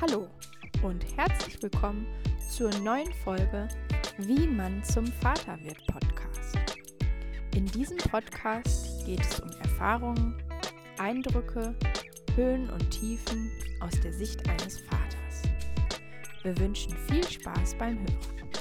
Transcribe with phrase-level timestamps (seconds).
[0.00, 0.28] Hallo
[0.84, 2.06] und herzlich willkommen
[2.48, 3.66] zur neuen Folge
[4.18, 6.56] Wie man zum Vater wird Podcast.
[7.56, 10.40] In diesem Podcast geht es um Erfahrungen,
[10.98, 11.74] Eindrücke,
[12.36, 13.50] Höhen und Tiefen
[13.80, 15.42] aus der Sicht eines Vaters.
[16.44, 18.52] Wir wünschen viel Spaß beim Hören.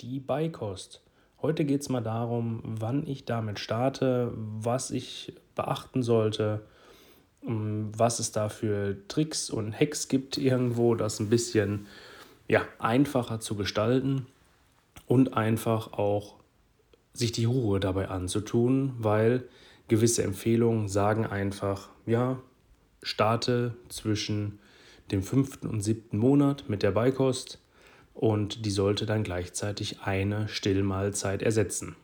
[0.00, 1.02] Die Beikost.
[1.42, 6.64] Heute geht es mal darum, wann ich damit starte, was ich beachten sollte,
[7.42, 11.86] was es da für Tricks und Hacks gibt irgendwo, das ein bisschen
[12.48, 14.26] ja, einfacher zu gestalten
[15.06, 16.36] und einfach auch
[17.12, 19.44] sich die Ruhe dabei anzutun, weil
[19.88, 22.38] gewisse Empfehlungen sagen einfach, ja,
[23.02, 24.58] starte zwischen
[25.10, 27.58] dem fünften und siebten Monat mit der Beikost
[28.14, 31.96] und die sollte dann gleichzeitig eine Stillmahlzeit ersetzen.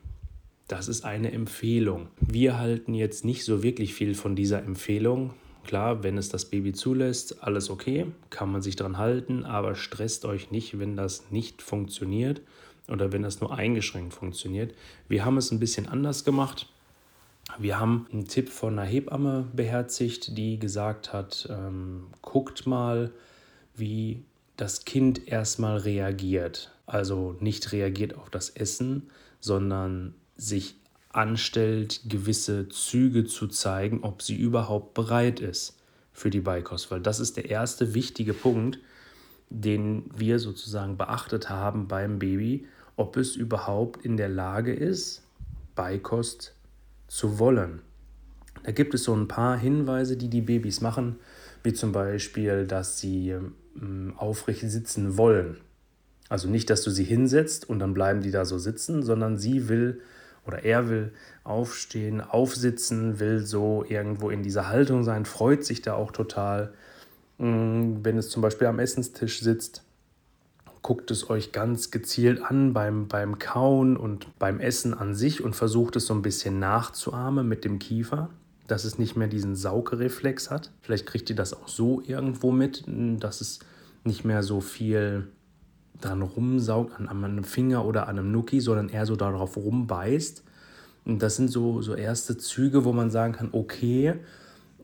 [0.69, 2.09] Das ist eine Empfehlung.
[2.21, 5.35] Wir halten jetzt nicht so wirklich viel von dieser Empfehlung.
[5.65, 10.25] Klar, wenn es das Baby zulässt, alles okay, kann man sich dran halten, aber stresst
[10.25, 12.41] euch nicht, wenn das nicht funktioniert
[12.89, 14.75] oder wenn das nur eingeschränkt funktioniert.
[15.09, 16.69] Wir haben es ein bisschen anders gemacht.
[17.59, 23.13] Wir haben einen Tipp von einer Hebamme beherzigt, die gesagt hat, ähm, guckt mal,
[23.77, 24.23] wie
[24.57, 26.73] das Kind erstmal reagiert.
[26.87, 30.77] Also nicht reagiert auf das Essen, sondern sich
[31.11, 35.79] anstellt, gewisse Züge zu zeigen, ob sie überhaupt bereit ist
[36.13, 36.91] für die Beikost.
[36.91, 38.79] Weil das ist der erste wichtige Punkt,
[39.49, 45.23] den wir sozusagen beachtet haben beim Baby, ob es überhaupt in der Lage ist,
[45.75, 46.55] Beikost
[47.09, 47.81] zu wollen.
[48.65, 51.17] Da gibt es so ein paar Hinweise, die die Babys machen,
[51.63, 55.59] wie zum Beispiel, dass sie ähm, aufrecht sitzen wollen.
[56.29, 59.69] Also nicht, dass du sie hinsetzt und dann bleiben die da so sitzen, sondern sie
[59.69, 60.01] will
[60.47, 61.13] oder er will
[61.45, 66.73] aufstehen, aufsitzen, will so irgendwo in dieser Haltung sein, freut sich da auch total.
[67.39, 69.83] Mm, wenn es zum Beispiel am Essenstisch sitzt,
[70.83, 75.57] guckt es euch ganz gezielt an beim, beim Kauen und beim Essen an sich und
[75.57, 78.31] versucht es so ein bisschen nachzuahmen mit dem Kiefer,
[78.69, 80.71] dass es nicht mehr diesen Saugereflex hat.
[80.83, 83.59] Vielleicht kriegt ihr das auch so irgendwo mit, dass es
[84.05, 85.27] nicht mehr so viel
[86.01, 90.43] dran rumsaugt, an, an einem Finger oder an einem Nuki, sondern eher so darauf rumbeißt.
[91.05, 94.15] Und das sind so, so erste Züge, wo man sagen kann, okay,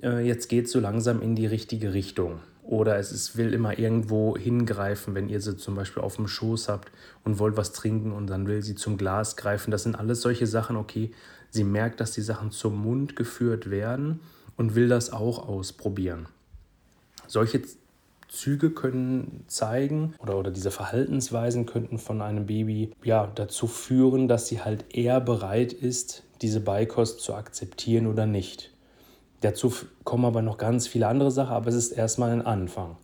[0.03, 2.41] äh, jetzt geht es so langsam in die richtige Richtung.
[2.63, 6.69] Oder es ist, will immer irgendwo hingreifen, wenn ihr sie zum Beispiel auf dem Schoß
[6.69, 6.93] habt
[7.25, 9.73] und wollt was trinken und dann will sie zum Glas greifen.
[9.73, 11.11] Das sind alles solche Sachen, okay,
[11.51, 14.21] sie merkt, dass die Sachen zum Mund geführt werden
[14.57, 16.27] und will das auch ausprobieren.
[17.27, 17.63] Solche
[18.33, 24.49] Züge können zeigen oder, oder diese Verhaltensweisen könnten von einem Baby ja dazu führen, dass
[24.49, 28.73] sie halt eher bereit ist, diese Beikost zu akzeptieren oder nicht.
[29.43, 29.71] Dazu
[30.05, 32.97] kommen aber noch ganz viele andere Sachen, aber es ist erstmal ein Anfang.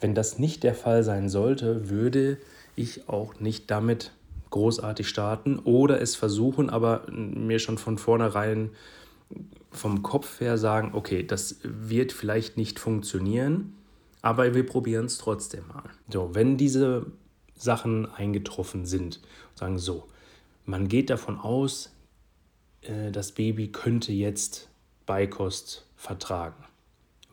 [0.00, 2.38] Wenn das nicht der Fall sein sollte, würde
[2.76, 4.12] ich auch nicht damit
[4.50, 8.70] großartig starten oder es versuchen, aber mir schon von vornherein
[9.72, 13.72] vom Kopf her sagen, okay, das wird vielleicht nicht funktionieren
[14.26, 15.84] aber wir probieren es trotzdem mal.
[16.08, 17.06] So, wenn diese
[17.54, 19.20] Sachen eingetroffen sind,
[19.54, 20.08] sagen so,
[20.64, 21.92] man geht davon aus,
[22.80, 24.68] äh, das Baby könnte jetzt
[25.06, 26.64] Beikost vertragen.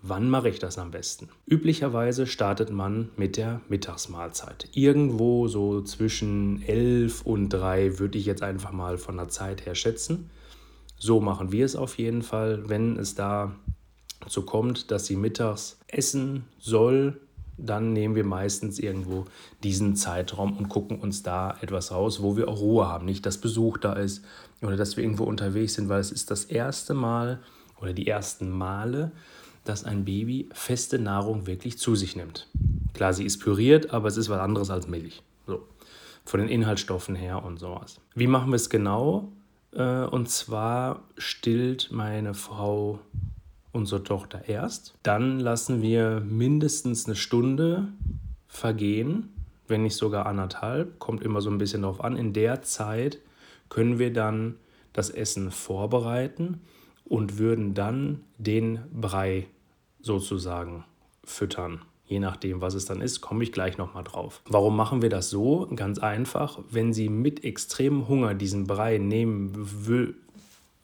[0.04, 1.30] Wann mache ich das am besten?
[1.48, 4.70] Üblicherweise startet man mit der Mittagsmahlzeit.
[4.74, 9.74] Irgendwo so zwischen 11 und 3 würde ich jetzt einfach mal von der Zeit her
[9.74, 10.30] schätzen.
[11.00, 12.70] So machen wir es auf jeden Fall.
[12.70, 13.56] Wenn es da
[14.34, 17.20] so kommt, dass sie mittags essen soll,
[17.58, 19.26] dann nehmen wir meistens irgendwo
[19.64, 23.06] diesen Zeitraum und gucken uns da etwas raus, wo wir auch Ruhe haben.
[23.06, 24.24] Nicht, dass Besuch da ist
[24.62, 27.40] oder dass wir irgendwo unterwegs sind, weil es ist das erste Mal
[27.80, 29.12] oder die ersten Male,
[29.66, 32.48] dass ein Baby feste Nahrung wirklich zu sich nimmt.
[32.94, 35.22] Klar, sie ist püriert, aber es ist was anderes als Milch.
[35.48, 35.68] So.
[36.26, 38.00] Von den Inhaltsstoffen her und sowas.
[38.16, 39.32] Wie machen wir es genau?
[39.74, 43.00] Äh, und zwar stillt meine Frau
[43.74, 44.94] unsere Tochter erst.
[45.04, 47.90] Dann lassen wir mindestens eine Stunde
[48.48, 49.34] vergehen,
[49.68, 51.00] wenn nicht sogar anderthalb.
[51.00, 52.16] Kommt immer so ein bisschen darauf an.
[52.16, 53.20] In der Zeit
[53.68, 54.56] können wir dann
[54.94, 56.62] das Essen vorbereiten
[57.04, 59.48] und würden dann den Brei
[60.00, 60.86] sozusagen
[61.24, 61.82] füttern.
[62.06, 64.42] Je nachdem, was es dann ist, komme ich gleich nochmal drauf.
[64.46, 65.68] Warum machen wir das so?
[65.76, 70.16] Ganz einfach, wenn sie mit extremem Hunger diesen Brei nehmen will,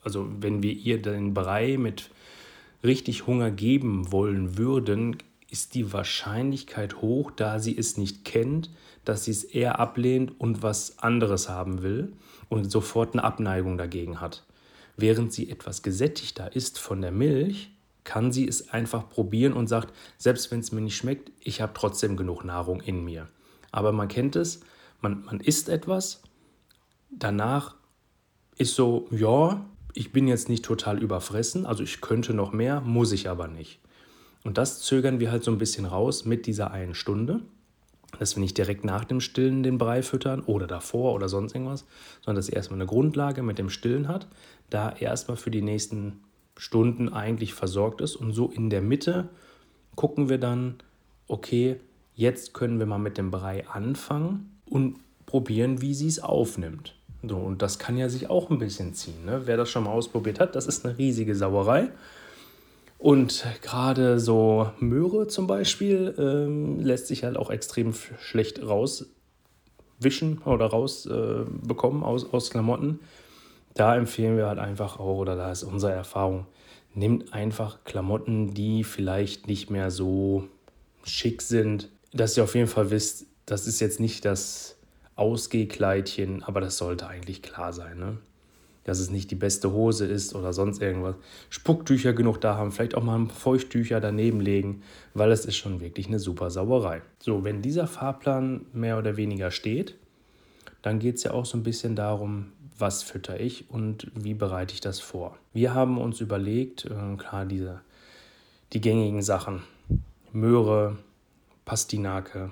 [0.02, 2.10] also wenn wir ihr den Brei mit
[2.82, 5.16] richtig Hunger geben wollen würden,
[5.50, 8.70] ist die Wahrscheinlichkeit hoch, da sie es nicht kennt,
[9.04, 12.12] dass sie es eher ablehnt und was anderes haben will
[12.48, 14.44] und sofort eine Abneigung dagegen hat.
[14.96, 17.70] Während sie etwas gesättigter ist von der Milch,
[18.04, 21.72] kann sie es einfach probieren und sagt, selbst wenn es mir nicht schmeckt, ich habe
[21.74, 23.28] trotzdem genug Nahrung in mir.
[23.72, 24.60] Aber man kennt es,
[25.00, 26.22] man, man isst etwas,
[27.10, 27.76] danach
[28.56, 29.64] ist so, ja,
[29.94, 33.80] ich bin jetzt nicht total überfressen, also ich könnte noch mehr, muss ich aber nicht.
[34.44, 37.40] Und das zögern wir halt so ein bisschen raus mit dieser einen Stunde,
[38.18, 41.86] dass wir nicht direkt nach dem Stillen den Brei füttern oder davor oder sonst irgendwas,
[42.20, 44.26] sondern dass er erstmal eine Grundlage mit dem Stillen hat,
[44.70, 46.20] da erstmal für die nächsten
[46.56, 49.28] Stunden eigentlich versorgt ist und so in der Mitte
[49.96, 50.76] gucken wir dann,
[51.26, 51.80] okay,
[52.14, 56.94] jetzt können wir mal mit dem Brei anfangen und probieren, wie sie es aufnimmt.
[57.22, 59.24] So, und das kann ja sich auch ein bisschen ziehen.
[59.24, 59.42] Ne?
[59.44, 61.90] Wer das schon mal ausprobiert hat, das ist eine riesige Sauerei.
[62.98, 70.66] Und gerade so Möhre zum Beispiel ähm, lässt sich halt auch extrem schlecht rauswischen oder
[70.66, 73.00] rausbekommen äh, aus, aus Klamotten.
[73.74, 76.46] Da empfehlen wir halt einfach auch, oder da ist unsere Erfahrung,
[76.94, 80.48] nimmt einfach Klamotten, die vielleicht nicht mehr so
[81.04, 84.76] schick sind, dass ihr auf jeden Fall wisst, das ist jetzt nicht das
[85.20, 88.18] Ausgehkleidchen, aber das sollte eigentlich klar sein, ne?
[88.84, 91.14] dass es nicht die beste Hose ist oder sonst irgendwas.
[91.50, 94.82] Spucktücher genug da haben, vielleicht auch mal Feuchttücher daneben legen,
[95.12, 97.02] weil es ist schon wirklich eine super Sauerei.
[97.18, 99.96] So, wenn dieser Fahrplan mehr oder weniger steht,
[100.82, 104.72] dann geht es ja auch so ein bisschen darum, was fütter ich und wie bereite
[104.72, 105.36] ich das vor.
[105.52, 107.82] Wir haben uns überlegt, äh, klar, diese,
[108.72, 109.62] die gängigen Sachen,
[110.32, 110.96] Möhre,
[111.66, 112.50] Pastinake.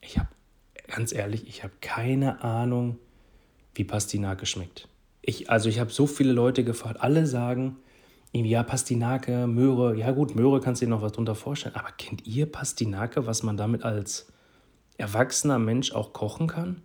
[0.00, 0.28] Ich habe,
[0.88, 2.98] ganz ehrlich, ich habe keine Ahnung,
[3.74, 4.88] wie Pastinake schmeckt.
[5.22, 7.76] Ich, also ich habe so viele Leute gefragt, alle sagen,
[8.32, 12.26] ja, Pastinake, Möhre, ja gut, Möhre kannst du dir noch was drunter vorstellen, aber kennt
[12.26, 14.26] ihr Pastinake, was man damit als
[14.98, 16.82] erwachsener Mensch auch kochen kann?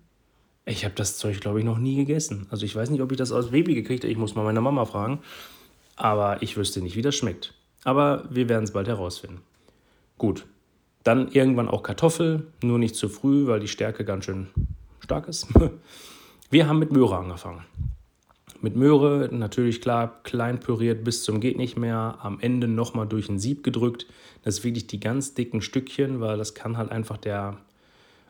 [0.65, 2.47] Ich habe das Zeug, glaube ich, noch nie gegessen.
[2.51, 4.62] Also ich weiß nicht, ob ich das aus Baby gekriegt habe, ich muss mal meine
[4.62, 5.19] Mama fragen,
[5.95, 7.54] aber ich wüsste nicht, wie das schmeckt.
[7.83, 9.42] Aber wir werden es bald herausfinden.
[10.18, 10.45] Gut,
[11.03, 14.48] dann irgendwann auch Kartoffel, nur nicht zu früh, weil die Stärke ganz schön
[15.00, 15.48] stark ist.
[16.50, 17.63] Wir haben mit Möhre angefangen.
[18.62, 23.27] Mit Möhre natürlich klar klein püriert bis zum geht nicht mehr, am Ende nochmal durch
[23.27, 24.06] ein Sieb gedrückt.
[24.44, 27.57] Das ist wirklich die ganz dicken Stückchen, weil das kann halt einfach der,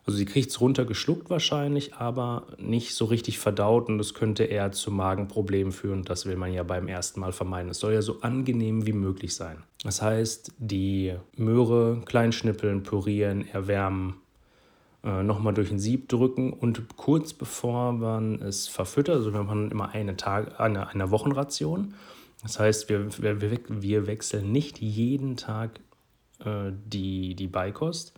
[0.06, 4.72] also sie kriegt es runtergeschluckt wahrscheinlich, aber nicht so richtig verdaut und das könnte eher
[4.72, 6.04] zu Magenproblemen führen.
[6.04, 7.70] Das will man ja beim ersten Mal vermeiden.
[7.70, 9.58] Es soll ja so angenehm wie möglich sein.
[9.84, 14.16] Das heißt, die Möhre kleinschnippeln, pürieren, erwärmen,
[15.04, 19.72] äh, nochmal durch ein Sieb drücken und kurz bevor man es verfüttert, also wir machen
[19.72, 21.94] immer eine, Tag, eine, eine Wochenration.
[22.42, 25.80] Das heißt, wir, wir, wir wechseln nicht jeden Tag
[26.44, 28.14] äh, die, die Beikost,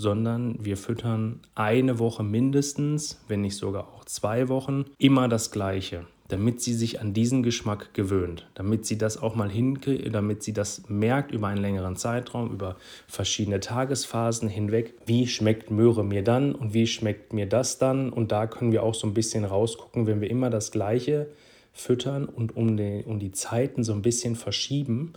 [0.00, 6.06] sondern wir füttern eine Woche mindestens, wenn nicht sogar auch zwei Wochen, immer das Gleiche
[6.30, 10.52] damit sie sich an diesen Geschmack gewöhnt, damit sie das auch mal hinkriegt, damit sie
[10.52, 12.76] das merkt über einen längeren Zeitraum, über
[13.06, 18.10] verschiedene Tagesphasen hinweg, wie schmeckt Möhre mir dann und wie schmeckt mir das dann?
[18.10, 21.28] Und da können wir auch so ein bisschen rausgucken, wenn wir immer das Gleiche
[21.72, 25.12] füttern und um die, um die Zeiten so ein bisschen verschieben,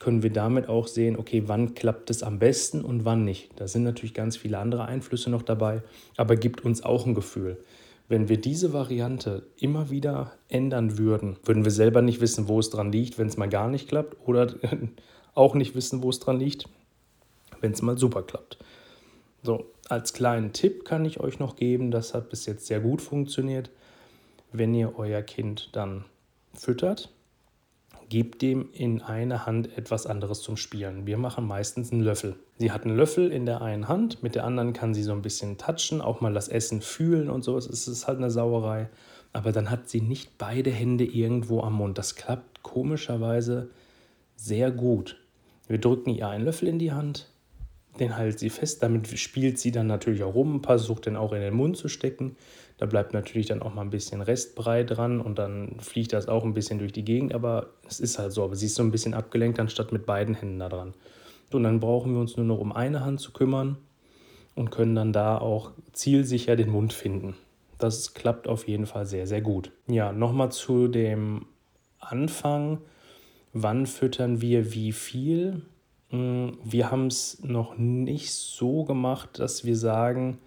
[0.00, 3.50] können wir damit auch sehen, okay, wann klappt es am besten und wann nicht.
[3.56, 5.82] Da sind natürlich ganz viele andere Einflüsse noch dabei,
[6.16, 7.58] aber gibt uns auch ein Gefühl.
[8.08, 12.70] Wenn wir diese Variante immer wieder ändern würden, würden wir selber nicht wissen, wo es
[12.70, 14.54] dran liegt, wenn es mal gar nicht klappt oder
[15.34, 16.68] auch nicht wissen, wo es dran liegt,
[17.60, 18.58] wenn es mal super klappt.
[19.42, 23.00] So, als kleinen Tipp kann ich euch noch geben, das hat bis jetzt sehr gut
[23.00, 23.70] funktioniert.
[24.52, 26.04] Wenn ihr euer Kind dann
[26.54, 27.10] füttert,
[28.08, 31.06] gebt dem in eine Hand etwas anderes zum Spielen.
[31.06, 32.36] Wir machen meistens einen Löffel.
[32.58, 35.22] Sie hat einen Löffel in der einen Hand, mit der anderen kann sie so ein
[35.22, 37.56] bisschen touchen, auch mal das Essen fühlen und so.
[37.56, 38.88] Es ist halt eine Sauerei.
[39.32, 41.98] Aber dann hat sie nicht beide Hände irgendwo am Mund.
[41.98, 43.68] Das klappt komischerweise
[44.36, 45.20] sehr gut.
[45.66, 47.28] Wir drücken ihr einen Löffel in die Hand,
[47.98, 48.82] den hält sie fest.
[48.82, 52.36] Damit spielt sie dann natürlich auch rum, versucht den auch in den Mund zu stecken.
[52.78, 56.44] Da bleibt natürlich dann auch mal ein bisschen Restbrei dran und dann fliegt das auch
[56.44, 58.42] ein bisschen durch die Gegend, aber es ist halt so.
[58.42, 60.94] Aber sie ist so ein bisschen abgelenkt, anstatt mit beiden Händen da dran.
[61.52, 63.78] Und dann brauchen wir uns nur noch um eine Hand zu kümmern
[64.56, 67.36] und können dann da auch zielsicher den Mund finden.
[67.78, 69.70] Das klappt auf jeden Fall sehr, sehr gut.
[69.86, 71.46] Ja, nochmal zu dem
[72.00, 72.78] Anfang.
[73.52, 75.62] Wann füttern wir wie viel?
[76.14, 80.38] Hm, wir haben es noch nicht so gemacht, dass wir sagen,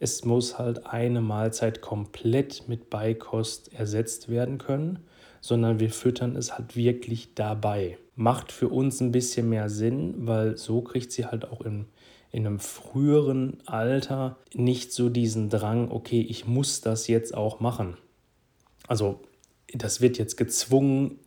[0.00, 4.98] es muss halt eine Mahlzeit komplett mit Beikost ersetzt werden können,
[5.40, 7.96] sondern wir füttern es halt wirklich dabei.
[8.16, 11.86] Macht für uns ein bisschen mehr Sinn, weil so kriegt sie halt auch in,
[12.32, 17.96] in einem früheren Alter nicht so diesen Drang, okay, ich muss das jetzt auch machen.
[18.88, 19.20] Also
[19.72, 21.20] das wird jetzt gezwungen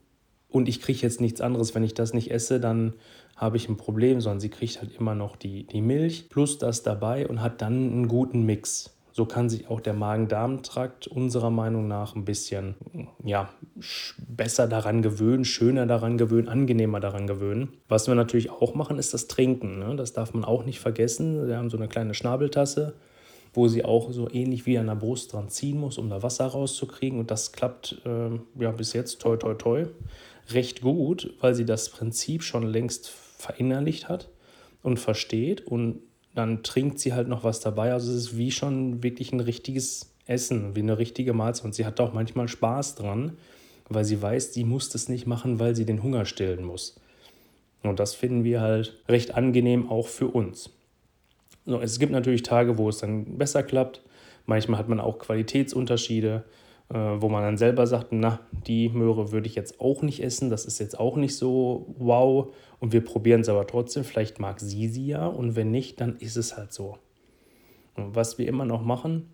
[0.57, 1.75] und ich kriege jetzt nichts anderes.
[1.75, 2.93] Wenn ich das nicht esse, dann
[3.35, 6.83] habe ich ein Problem, sondern sie kriegt halt immer noch die, die Milch plus das
[6.83, 8.93] dabei und hat dann einen guten Mix.
[9.11, 12.75] So kann sich auch der Magen-Darm-Trakt unserer Meinung nach ein bisschen
[13.23, 13.49] ja,
[14.27, 17.69] besser daran gewöhnen, schöner daran gewöhnen, angenehmer daran gewöhnen.
[17.87, 19.79] Was wir natürlich auch machen, ist das Trinken.
[19.79, 19.95] Ne?
[19.95, 21.47] Das darf man auch nicht vergessen.
[21.47, 22.93] Wir haben so eine kleine Schnabeltasse,
[23.57, 26.45] wo sie auch so ähnlich wie an der Brust dran ziehen muss, um da Wasser
[26.45, 27.17] rauszukriegen.
[27.19, 28.29] Und das klappt äh,
[28.61, 29.87] ja bis jetzt toi toi toi
[30.51, 34.29] recht gut, weil sie das Prinzip schon längst verinnerlicht hat
[34.83, 36.01] und versteht und
[36.35, 37.93] dann trinkt sie halt noch was dabei.
[37.93, 41.65] Also es ist wie schon wirklich ein richtiges Essen, wie eine richtige Mahlzeit.
[41.65, 43.39] Und sie hat auch manchmal Spaß dran,
[43.89, 46.99] weil sie weiß, sie muss das nicht machen, weil sie den Hunger stillen muss.
[47.81, 50.76] Und das finden wir halt recht angenehm auch für uns.
[51.67, 54.01] So, es gibt natürlich Tage, wo es dann besser klappt.
[54.47, 56.45] Manchmal hat man auch Qualitätsunterschiede.
[56.89, 60.49] Äh, wo man dann selber sagt, na, die Möhre würde ich jetzt auch nicht essen,
[60.49, 62.47] das ist jetzt auch nicht so wow
[62.79, 66.15] und wir probieren es aber trotzdem, vielleicht mag sie sie ja und wenn nicht, dann
[66.17, 66.97] ist es halt so.
[67.97, 69.33] Was wir immer noch machen,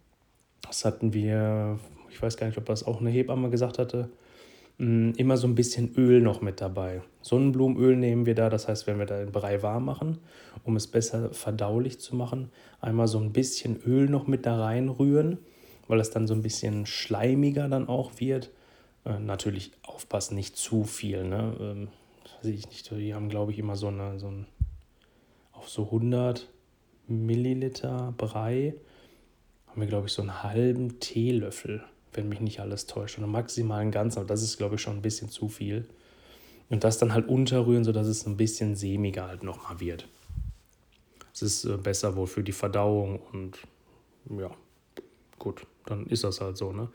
[0.63, 1.77] das hatten wir,
[2.09, 4.09] ich weiß gar nicht, ob das auch eine Hebamme gesagt hatte,
[4.83, 7.01] mm, immer so ein bisschen Öl noch mit dabei.
[7.21, 10.19] Sonnenblumenöl nehmen wir da, das heißt, wenn wir da den Brei warm machen,
[10.63, 12.49] um es besser verdaulich zu machen,
[12.81, 15.39] einmal so ein bisschen Öl noch mit da reinrühren
[15.87, 18.51] weil es dann so ein bisschen schleimiger dann auch wird.
[19.05, 21.23] Äh, natürlich aufpassen, nicht zu viel.
[21.23, 21.55] Ne?
[21.59, 21.87] Ähm,
[22.37, 24.47] weiß ich nicht, die haben, glaube ich, immer so, eine, so ein,
[25.51, 26.49] auf so 100
[27.07, 28.75] Milliliter Brei
[29.67, 31.83] haben wir, glaube ich, so einen halben Teelöffel,
[32.17, 33.17] wenn mich nicht alles täuscht.
[33.17, 35.85] Oder maximal einen ganzen, aber das ist, glaube ich, schon ein bisschen zu viel.
[36.69, 40.07] Und das dann halt unterrühren, sodass es ein bisschen sämiger halt nochmal wird.
[41.33, 43.57] Es ist äh, besser wohl für die Verdauung und
[44.29, 44.51] ja,
[45.39, 46.71] gut dann ist das halt so.
[46.71, 46.89] Ne?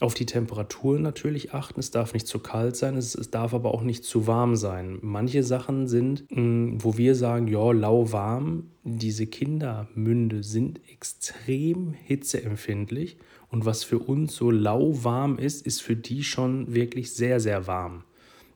[0.00, 1.80] Auf die Temperatur natürlich achten.
[1.80, 4.98] Es darf nicht zu kalt sein, es, es darf aber auch nicht zu warm sein.
[5.02, 13.18] Manche Sachen sind, mm, wo wir sagen, ja, lauwarm, diese Kindermünde sind extrem hitzeempfindlich.
[13.54, 18.02] Und was für uns so lauwarm ist, ist für die schon wirklich sehr, sehr warm.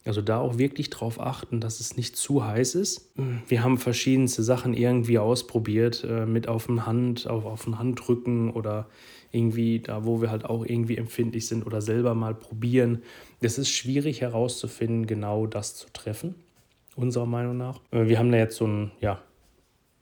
[0.05, 3.13] Also da auch wirklich drauf achten, dass es nicht zu heiß ist.
[3.47, 8.51] Wir haben verschiedenste Sachen irgendwie ausprobiert, äh, mit auf den Hand, auf, auf den Handrücken
[8.51, 8.89] oder
[9.31, 13.03] irgendwie da, wo wir halt auch irgendwie empfindlich sind oder selber mal probieren.
[13.41, 16.35] Es ist schwierig herauszufinden, genau das zu treffen,
[16.97, 17.79] unserer Meinung nach.
[17.93, 19.23] Äh, wir haben da jetzt so ein, ja,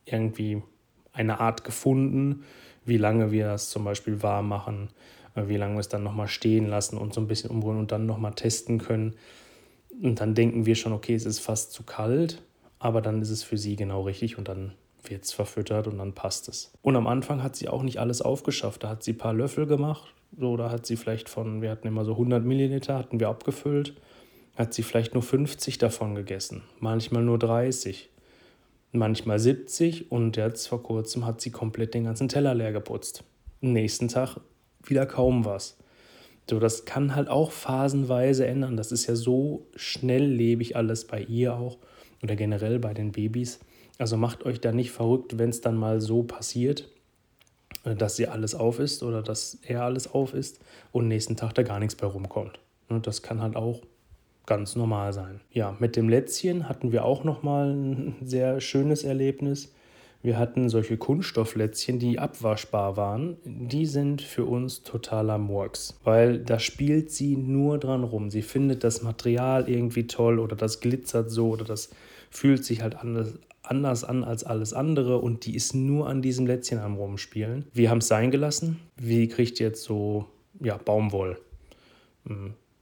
[0.06, 0.62] irgendwie
[1.12, 2.44] eine Art gefunden,
[2.86, 4.88] wie lange wir das zum Beispiel warm machen,
[5.34, 7.92] äh, wie lange wir es dann nochmal stehen lassen und so ein bisschen umrühren und
[7.92, 9.14] dann nochmal testen können.
[10.02, 12.42] Und dann denken wir schon, okay, es ist fast zu kalt,
[12.78, 14.72] aber dann ist es für sie genau richtig und dann
[15.08, 16.72] wird es verfüttert und dann passt es.
[16.82, 18.84] Und am Anfang hat sie auch nicht alles aufgeschafft.
[18.84, 20.12] Da hat sie ein paar Löffel gemacht.
[20.32, 23.94] Da hat sie vielleicht von, wir hatten immer so 100 Milliliter, hatten wir abgefüllt,
[24.56, 28.10] hat sie vielleicht nur 50 davon gegessen, manchmal nur 30,
[28.96, 33.24] manchmal 70 und jetzt vor kurzem hat sie komplett den ganzen Teller leer geputzt.
[33.62, 34.38] Am nächsten Tag
[34.84, 35.78] wieder kaum was.
[36.48, 38.76] So, das kann halt auch phasenweise ändern.
[38.76, 41.78] Das ist ja so schnelllebig alles bei ihr auch
[42.22, 43.60] oder generell bei den Babys.
[43.98, 46.88] Also macht euch da nicht verrückt, wenn es dann mal so passiert,
[47.84, 50.60] äh, dass sie alles auf ist oder dass er alles auf ist
[50.92, 52.60] und nächsten Tag da gar nichts bei rumkommt.
[52.88, 53.82] Ne, das kann halt auch
[54.46, 55.40] ganz normal sein.
[55.50, 59.72] Ja, mit dem Lätzchen hatten wir auch nochmal ein sehr schönes Erlebnis.
[60.22, 63.36] Wir hatten solche Kunststofflätzchen, die abwaschbar waren.
[63.44, 68.30] Die sind für uns totaler Murks, weil da spielt sie nur dran rum.
[68.30, 71.90] Sie findet das Material irgendwie toll oder das glitzert so oder das
[72.30, 76.46] fühlt sich halt anders, anders an als alles andere und die ist nur an diesem
[76.46, 77.66] Lätzchen am Rumspielen.
[77.72, 78.80] Wir haben es sein gelassen.
[78.96, 80.26] Wie kriegt jetzt so
[80.60, 81.38] ja, Baumwoll.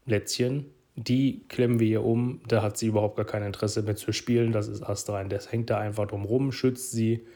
[0.07, 0.67] Lätzchen,
[0.97, 2.41] die klemmen wir hier um.
[2.47, 4.53] Da hat sie überhaupt gar kein Interesse mehr zu spielen.
[4.53, 5.29] Das ist astrein.
[5.29, 7.27] Das hängt da einfach drum rum, schützt sie.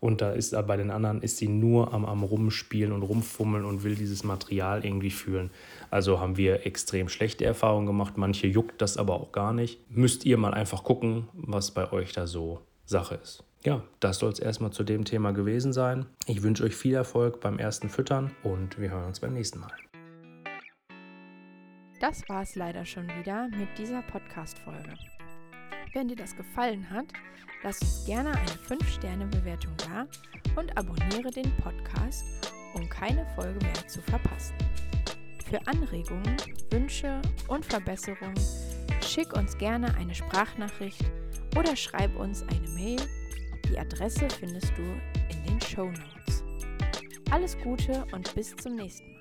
[0.00, 3.84] Und da ist bei den anderen ist sie nur am, am Rumspielen und Rumfummeln und
[3.84, 5.50] will dieses Material irgendwie fühlen.
[5.90, 8.14] Also haben wir extrem schlechte Erfahrungen gemacht.
[8.16, 9.78] Manche juckt das aber auch gar nicht.
[9.88, 13.44] Müsst ihr mal einfach gucken, was bei euch da so Sache ist.
[13.64, 16.06] Ja, das soll es erstmal zu dem Thema gewesen sein.
[16.26, 19.70] Ich wünsche euch viel Erfolg beim ersten Füttern und wir hören uns beim nächsten Mal.
[22.02, 24.92] Das war es leider schon wieder mit dieser Podcast-Folge.
[25.92, 27.06] Wenn dir das gefallen hat,
[27.62, 30.08] lass uns gerne eine 5-Sterne-Bewertung da
[30.60, 32.24] und abonniere den Podcast,
[32.74, 34.56] um keine Folge mehr zu verpassen.
[35.48, 36.36] Für Anregungen,
[36.72, 38.34] Wünsche und Verbesserungen
[39.00, 41.04] schick uns gerne eine Sprachnachricht
[41.56, 43.00] oder schreib uns eine Mail.
[43.68, 44.82] Die Adresse findest du
[45.28, 46.42] in den Show Notes.
[47.30, 49.11] Alles Gute und bis zum nächsten Mal.